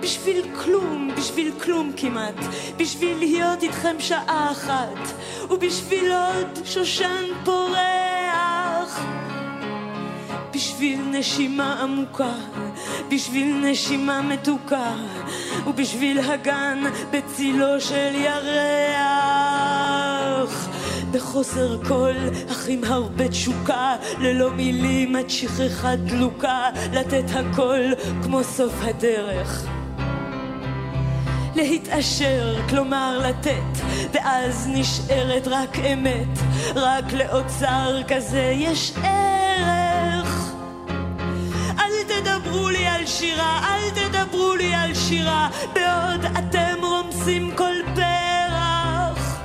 בשביל 0.00 0.42
כלום, 0.64 1.10
בשביל 1.16 1.52
כלום 1.64 1.92
כמעט, 1.96 2.44
בשביל 2.76 3.18
להיות 3.18 3.62
איתכם 3.62 3.96
שעה 3.98 4.48
אחת, 4.52 5.14
ובשביל 5.50 6.12
עוד 6.12 6.58
שושן 6.64 7.24
פורח. 7.44 8.11
בשביל 10.62 11.00
נשימה 11.10 11.82
עמוקה, 11.82 12.34
בשביל 13.10 13.70
נשימה 13.70 14.22
מתוקה, 14.22 14.94
ובשביל 15.66 16.18
הגן 16.18 16.78
בצילו 17.10 17.80
של 17.80 18.14
ירח. 18.14 19.48
בחוסר 21.10 21.84
קול, 21.88 22.16
אך 22.50 22.68
עם 22.68 22.84
הרבה 22.84 23.28
תשוקה, 23.28 23.96
ללא 24.18 24.50
מילים 24.50 25.16
עד 25.16 25.30
שכחה 25.30 25.96
דלוקה, 25.96 26.68
לתת 26.92 27.24
הכל 27.34 27.80
כמו 28.22 28.44
סוף 28.44 28.74
הדרך. 28.82 29.66
להתעשר, 31.54 32.68
כלומר 32.68 33.18
לתת, 33.28 33.84
ואז 34.12 34.68
נשארת 34.72 35.48
רק 35.48 35.78
אמת, 35.78 36.38
רק 36.74 37.12
לאוצר 37.12 38.00
כזה 38.08 38.52
יש 38.56 38.92
ערך. 38.96 39.21
תדברו 42.52 42.68
לי 42.70 42.86
על 42.86 43.06
שירה, 43.06 43.60
אל 43.64 43.90
תדברו 43.90 44.54
לי 44.54 44.74
על 44.74 44.94
שירה, 44.94 45.48
בעוד 45.72 46.24
אתם 46.24 46.74
רומסים 46.82 47.50
כל 47.56 47.74
פרח. 47.94 49.40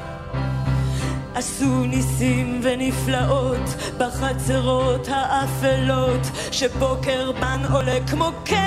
עשו 1.36 1.84
ניסים 1.86 2.60
ונפלאות 2.64 3.76
בחצרות 3.97 5.08
האפלות, 5.12 6.22
שבוקר 6.51 7.32
בן 7.32 7.62
עולה 7.74 7.97
כמו 8.12 8.32
קרח. 8.45 8.58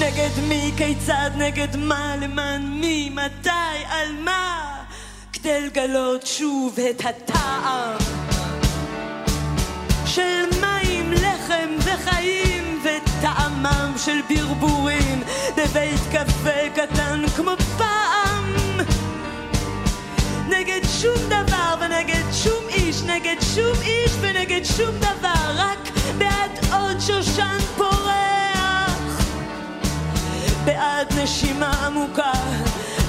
נגד 0.00 0.30
מי, 0.48 0.72
כיצד, 0.76 1.30
נגד 1.36 1.76
מה, 1.76 2.16
למען 2.16 2.62
מי, 2.62 3.10
מתי, 3.10 3.84
על 3.88 4.12
מה, 4.24 4.82
כדי 5.32 5.66
לגלות 5.66 6.26
שוב 6.26 6.78
את 6.90 7.02
הטעם 7.04 7.96
של 10.06 10.44
מים, 10.60 10.73
לחם 11.94 12.10
וחיים 12.10 12.82
וטעמם 12.82 13.94
של 13.96 14.20
ברבורים. 14.28 15.22
בבית 15.56 16.00
קפה 16.12 16.68
קטן 16.74 17.24
כמו 17.36 17.52
פעם. 17.78 18.54
נגד 20.48 20.80
שום 21.00 21.26
דבר 21.26 21.74
ונגד 21.80 22.32
שום 22.32 22.64
איש, 22.68 23.02
נגד 23.02 23.36
שום 23.54 23.82
איש 23.82 24.12
ונגד 24.20 24.64
שום 24.64 24.98
דבר 24.98 25.54
רק 25.56 25.78
בעד 26.18 26.50
עוד 26.72 27.00
שושן 27.00 27.58
פורח. 27.76 29.22
בעד 30.64 31.12
נשימה 31.22 31.86
עמוקה, 31.86 32.32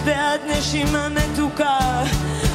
בעד 0.06 0.42
נשימה 0.48 1.10
מתוקה, 1.10 2.04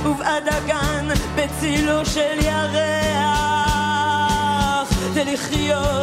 ובעד 0.05 0.49
הגן 0.49 1.09
בצילו 1.35 2.07
של 2.07 2.39
ירח. 2.41 3.41
ולחיות 5.15 6.00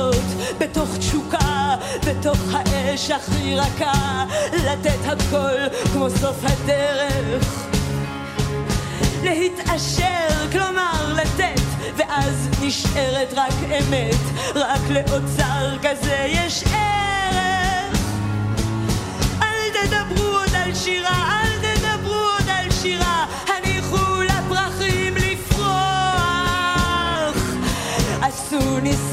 בתוך 0.71 0.97
תשוקה, 0.97 1.75
בתוך 2.07 2.37
האש 2.53 3.11
הכי 3.11 3.55
רכה, 3.55 4.25
לתת 4.53 4.99
הכל 5.05 5.77
כמו 5.93 6.09
סוף 6.09 6.37
הדרך. 6.43 7.67
להתעשר, 9.23 10.51
כלומר 10.51 11.13
לתת, 11.15 11.61
ואז 11.97 12.49
נשארת 12.61 13.33
רק 13.35 13.53
אמת, 13.63 14.15
רק 14.55 14.81
לאוצר 14.89 15.77
כזה 15.81 16.25
יש 16.27 16.63
ערך. 16.63 17.99
אל 19.41 19.69
תדברו 19.73 20.27
עוד 20.27 20.55
על 20.55 20.75
שירה, 20.75 21.41
אל 21.43 21.51
תדברו 21.61 22.13
עוד 22.13 22.49
על 22.49 22.71
שירה, 22.71 23.25
הניחו 23.47 24.21
לפרחים 24.21 25.15
לפרוח. 25.15 25.67
עשו 28.21 28.79
ניסים 28.79 29.06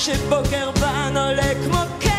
שבוקר 0.00 0.70
בן 0.70 1.16
עולה 1.16 1.54
כמו 1.64 1.78
קרח 2.00 2.12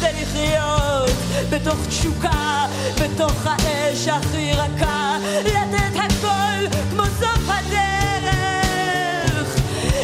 ולחיות 0.00 1.10
בתוך 1.50 1.76
תשוקה, 1.88 2.66
בתוך 2.94 3.46
האש 3.46 4.08
הכי 4.08 4.52
רכה 4.52 5.16
לתת 5.44 5.94
הכל 5.94 6.76
כמו 6.90 7.02
סוף 7.20 7.48
הדרך. 7.48 9.56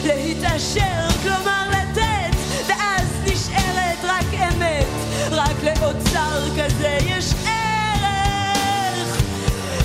להתעשר, 0.05 1.09
כלומר 1.23 1.69
לתת 1.69 2.35
ואז 2.67 3.07
נשארת 3.25 4.05
רק 4.05 4.35
אמת 4.35 4.87
רק 5.31 5.57
לאוצר 5.63 6.41
כזה 6.57 6.99
יש 7.07 7.33
ערך. 7.47 9.23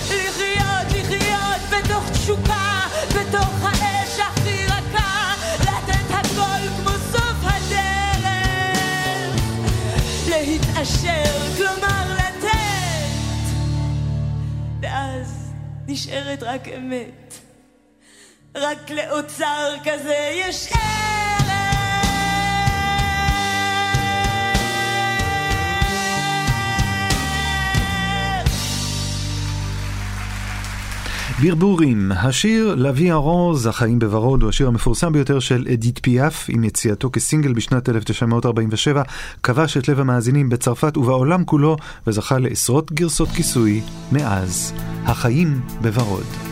לחיות, 0.06 0.92
לחיות 0.92 1.62
בתוך 1.70 2.04
תשוקה 2.12 2.67
נשארת 15.88 16.44
רק 16.44 16.68
אמת. 16.68 17.34
רק 18.56 18.92
לאוצר 18.92 19.76
כזה 19.84 20.32
יש 20.34 20.74
ברבורים, 31.42 32.12
השיר 32.12 32.76
"לוי 32.76 33.12
ארוז, 33.12 33.68
החיים 33.68 34.00
בוורוד" 34.00 34.42
הוא 34.42 34.50
השיר 34.50 34.68
המפורסם 34.68 35.14
ביותר 35.14 35.40
של 35.40 35.68
אדית 35.74 36.00
פיאף, 36.04 36.46
עם 36.50 36.64
יציאתו 36.64 37.10
כסינגל 37.14 37.54
בשנת 37.54 37.90
1947, 37.90 39.04
כבש 39.44 39.78
את 39.78 39.88
לב 39.88 40.00
המאזינים 40.00 40.50
בצרפת 40.50 40.98
ובעולם 40.98 41.46
כולו, 41.46 41.78
וזכה 42.08 42.40
לעשרות 42.40 42.92
גרסות 42.92 43.30
כיסוי 43.30 43.82
מאז. 44.12 44.74
החיים 45.06 45.62
בוורוד. 45.82 46.47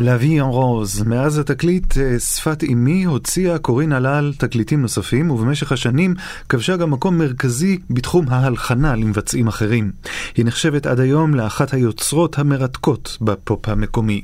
להביא 0.00 0.42
en 0.42 0.44
רוז. 0.44 1.02
מאז 1.02 1.38
התקליט 1.38 1.98
אה, 1.98 2.18
שפת 2.18 2.64
אמי 2.72 3.04
הוציאה 3.04 3.58
קורין 3.58 3.92
הלל 3.92 4.32
תקליטים 4.38 4.82
נוספים, 4.82 5.30
ובמשך 5.30 5.72
השנים 5.72 6.14
כבשה 6.48 6.76
גם 6.76 6.90
מקום 6.90 7.18
מרכזי 7.18 7.78
בתחום 7.90 8.26
ההלחנה 8.28 8.96
למבצעים 8.96 9.48
אחרים. 9.48 9.92
היא 10.36 10.44
נחשבת 10.44 10.86
עד 10.86 11.00
היום 11.00 11.34
לאחת 11.34 11.74
היוצרות 11.74 12.38
המרתקות 12.38 13.18
בפופ 13.20 13.68
המקומי. 13.68 14.22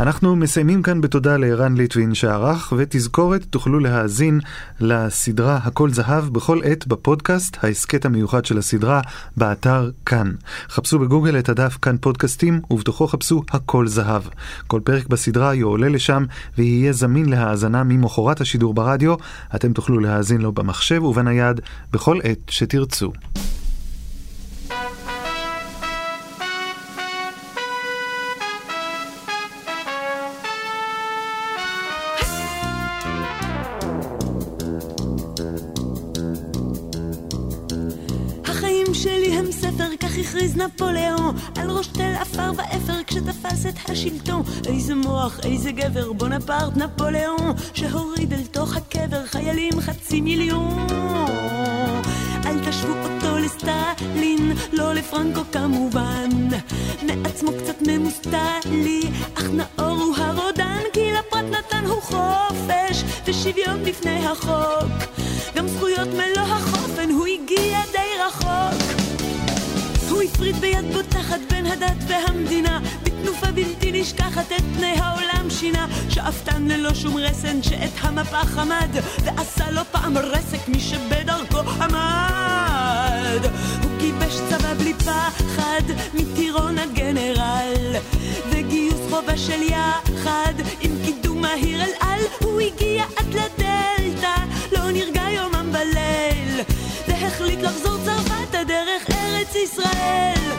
אנחנו 0.00 0.36
מסיימים 0.36 0.82
כאן 0.82 1.00
בתודה 1.00 1.36
לערן 1.36 1.74
ליטווין 1.76 2.14
שערך, 2.14 2.72
ותזכורת 2.76 3.44
תוכלו 3.50 3.78
להאזין 3.78 4.40
לסדרה 4.80 5.56
הכל 5.56 5.90
זהב 5.90 6.24
בכל 6.24 6.60
עת 6.64 6.86
בפודקאסט, 6.86 7.56
ההסכת 7.64 8.04
המיוחד 8.04 8.44
של 8.44 8.58
הסדרה, 8.58 9.00
באתר 9.36 9.90
כאן. 10.06 10.32
חפשו 10.68 10.98
בגוגל 10.98 11.38
את 11.38 11.48
הדף 11.48 11.78
כאן 11.82 11.96
פודקאסטים, 12.00 12.60
ובתוכו 12.70 13.06
חפשו 13.06 13.42
הכל 13.50 13.86
זהב. 13.86 14.22
כל 14.66 14.80
פרק 14.84 15.06
בסדרה 15.06 15.54
יועלה 15.54 15.88
לשם, 15.88 16.24
ויהיה 16.58 16.92
זמין 16.92 17.28
להאזנה 17.28 17.84
ממחרת 17.84 18.40
השידור 18.40 18.74
ברדיו. 18.74 19.14
אתם 19.54 19.72
תוכלו 19.72 19.98
להאזין 19.98 20.40
לו 20.40 20.52
במחשב 20.52 21.02
ובנייד 21.02 21.60
בכל 21.92 22.18
עת 22.24 22.38
שתרצו. 22.48 23.12
הכריז 40.32 40.56
נפוליאון 40.56 41.36
על 41.58 41.70
ראש 41.70 41.86
תל 41.86 42.12
עפר 42.20 42.50
ואפר 42.56 43.02
כשתפס 43.06 43.66
את 43.66 43.90
השלטון. 43.90 44.42
איזה 44.66 44.94
מוח, 44.94 45.40
איזה 45.44 45.72
גבר, 45.72 46.12
בונפרט 46.12 46.76
נפוליאון, 46.76 47.52
שהוריד 47.74 48.32
אל 48.32 48.44
תוך 48.50 48.76
הקבר 48.76 49.26
חיילים 49.26 49.80
חצי 49.80 50.20
מיליון. 50.20 50.86
אל 52.46 52.70
תשוו 52.70 52.90
אותו 52.90 53.38
לסטלין, 53.38 54.52
לא 54.72 54.94
לפרנקו 54.94 55.40
כמובן. 55.52 56.28
מעצמו 57.02 57.50
קצת 57.62 57.82
ממוסטלי, 57.86 59.02
אך 59.34 59.44
נאור 59.44 60.02
הוא 60.02 60.16
הרודן, 60.16 60.80
כי 60.92 61.12
לפרט 61.12 61.44
נתן 61.44 61.84
הוא 61.86 62.02
חופש 62.02 63.04
ושוויון 63.26 63.84
בפני 63.84 64.26
החוק. 64.26 64.92
גם 65.54 65.68
זכויות 65.68 66.08
מלוא 66.08 66.46
החופן, 66.46 66.71
הוא 70.42 70.48
הפריד 70.48 70.60
ביד 70.60 70.92
בוטחת 70.92 71.40
בין 71.50 71.66
הדת 71.66 71.96
והמדינה 72.08 72.80
בתנופה 73.02 73.46
בלתי 73.46 73.92
נשכחת 73.92 74.52
את 74.52 74.62
פני 74.76 74.94
העולם 74.98 75.50
שינה. 75.50 75.86
שאפתן 76.08 76.68
ללא 76.68 76.94
שום 76.94 77.16
רסן 77.16 77.62
שאת 77.62 77.90
המפה 78.00 78.44
חמד 78.44 78.88
ועשה 79.24 79.70
לו 79.70 79.80
פעם 79.90 80.18
רסק 80.18 80.68
מי 80.68 80.80
שבדרכו 80.80 81.58
עמד. 81.58 83.44
הוא 83.82 83.90
גיבש 83.98 84.34
צבא 84.50 84.74
בלי 84.74 84.94
פחד 84.94 85.82
מטירון 86.14 86.78
עד 86.78 86.94
גנרל 86.94 87.96
וגיוס 88.50 89.00
חובה 89.10 89.36
של 89.36 89.62
יחד. 89.62 90.54
עם 90.80 90.90
קידום 91.04 91.42
מהיר 91.42 91.82
אל 91.82 91.90
על 92.00 92.20
הוא 92.40 92.60
הגיע 92.60 93.04
עד 93.16 93.26
לדלתא. 93.34 94.34
לא 94.72 94.90
נרגע 94.90 95.22
יומם 95.30 95.72
בליל 95.72 96.60
והחליט 97.08 97.60
לחזור 97.60 97.96
צרפת 98.04 98.54
הדרך 98.54 99.11
ארץ 99.52 99.72
ישראל. 99.72 100.50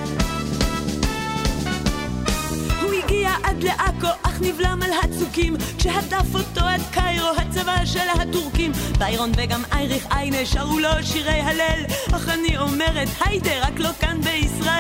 הוא 2.82 2.94
הגיע 3.04 3.32
עד 3.44 3.64
לעכו, 3.64 4.08
אך 4.24 4.42
נבלם 4.42 4.80
על 4.84 4.92
הצוקים, 5.04 5.56
כשהדף 5.78 6.36
אותו 6.36 6.62
עד 6.62 6.82
קיירו, 6.92 7.28
הצבא 7.38 7.86
של 7.86 8.10
הטורקים. 8.22 8.72
ביירון 8.98 9.32
וגם 9.38 9.64
אייריך 9.72 10.08
איינה 10.12 10.46
שרו 10.46 10.80
לו 10.80 10.90
שירי 11.02 11.42
הלל, 11.42 11.84
אך 12.16 12.30
אני 12.30 12.58
אומרת 12.58 13.08
היידה, 13.26 13.68
רק 13.68 13.80
לא 13.80 13.90
כאן 14.00 14.22
בישראל. 14.22 14.74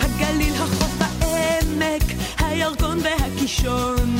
הגליל, 0.00 0.54
החוף, 0.54 1.00
העמק, 1.00 2.02
הירקון 2.38 2.98
והקישון, 3.02 4.16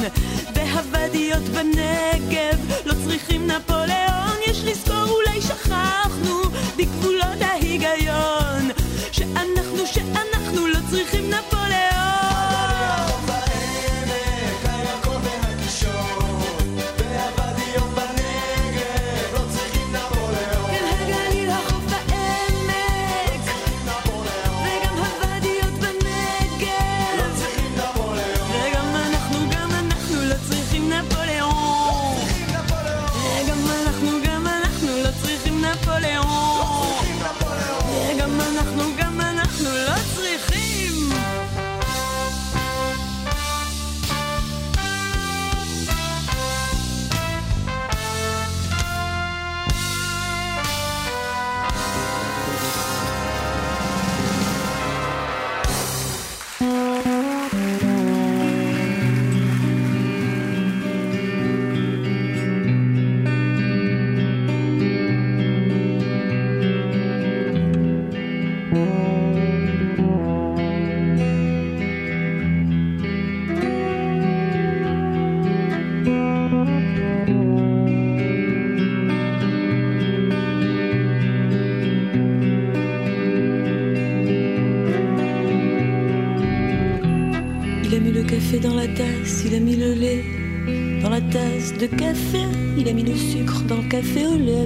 והוואדיות 0.54 1.42
בנגב, 1.42 2.58
לא 2.86 2.94
צריכים 3.04 3.46
נפוליאון, 3.46 4.25
יש 4.46 4.64
לזכור 4.64 5.08
אולי 5.08 5.42
שכחנו 5.42 6.42
בגבולות 6.76 7.40
ההיגיון 7.40 8.70
שאנחנו, 9.12 9.86
שאנחנו 9.86 10.05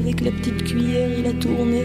avec 0.03 0.20
la 0.20 0.30
petite 0.30 0.64
cuillère, 0.64 1.09
il 1.18 1.26
a 1.26 1.32
tourné. 1.32 1.82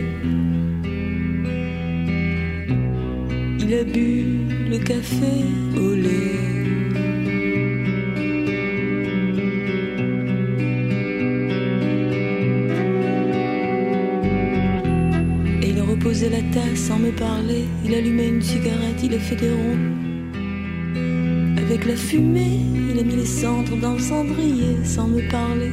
Il 3.59 3.73
a 3.73 3.83
bu 3.83 4.25
le 4.69 4.77
café 4.79 5.35
au 5.77 5.93
lait. 5.95 6.35
Et 15.61 15.69
il 15.69 15.79
a 15.79 15.83
reposé 15.83 16.29
la 16.29 16.41
tasse 16.53 16.79
sans 16.87 16.99
me 16.99 17.11
parler, 17.11 17.65
il 17.85 17.93
allumait 17.93 18.29
une 18.29 18.41
cigarette, 18.41 19.01
il 19.03 19.13
a 19.13 19.19
fait 19.19 19.35
des 19.35 19.49
ronds 19.49 20.05
avec 21.57 21.85
la 21.85 21.95
fumée, 21.95 22.59
il 22.91 22.99
a 22.99 23.03
mis 23.03 23.15
les 23.15 23.25
cendres 23.25 23.75
dans 23.77 23.93
le 23.93 23.99
cendrier 23.99 24.77
sans 24.83 25.07
me 25.07 25.21
parler. 25.29 25.71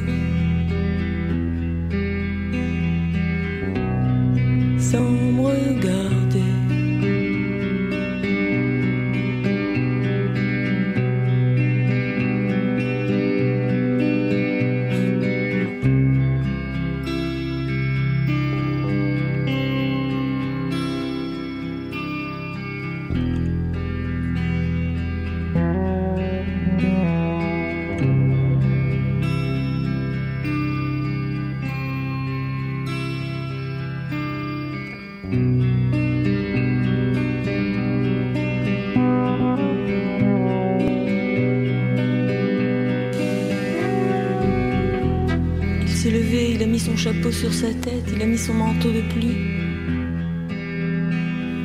Sur 47.31 47.53
sa 47.53 47.67
tête, 47.67 48.03
il 48.13 48.21
a 48.21 48.25
mis 48.25 48.37
son 48.37 48.53
manteau 48.53 48.91
de 48.91 49.01
pluie. 49.13 49.37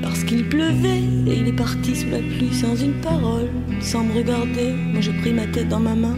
Parce 0.03 0.23
qu'il 0.25 0.49
pleuvait 0.49 1.03
et 1.27 1.39
il 1.41 1.49
est 1.49 1.57
parti 1.57 1.97
sous 1.97 2.11
la 2.11 2.19
pluie 2.19 2.55
sans 2.55 2.77
une 2.77 3.01
parole, 3.01 3.49
sans 3.81 4.05
me 4.05 4.15
regarder. 4.15 4.73
Moi 4.93 5.01
j'ai 5.01 5.13
pris 5.13 5.33
ma 5.33 5.47
tête 5.47 5.69
dans 5.69 5.81
ma 5.81 5.95
main 5.95 6.17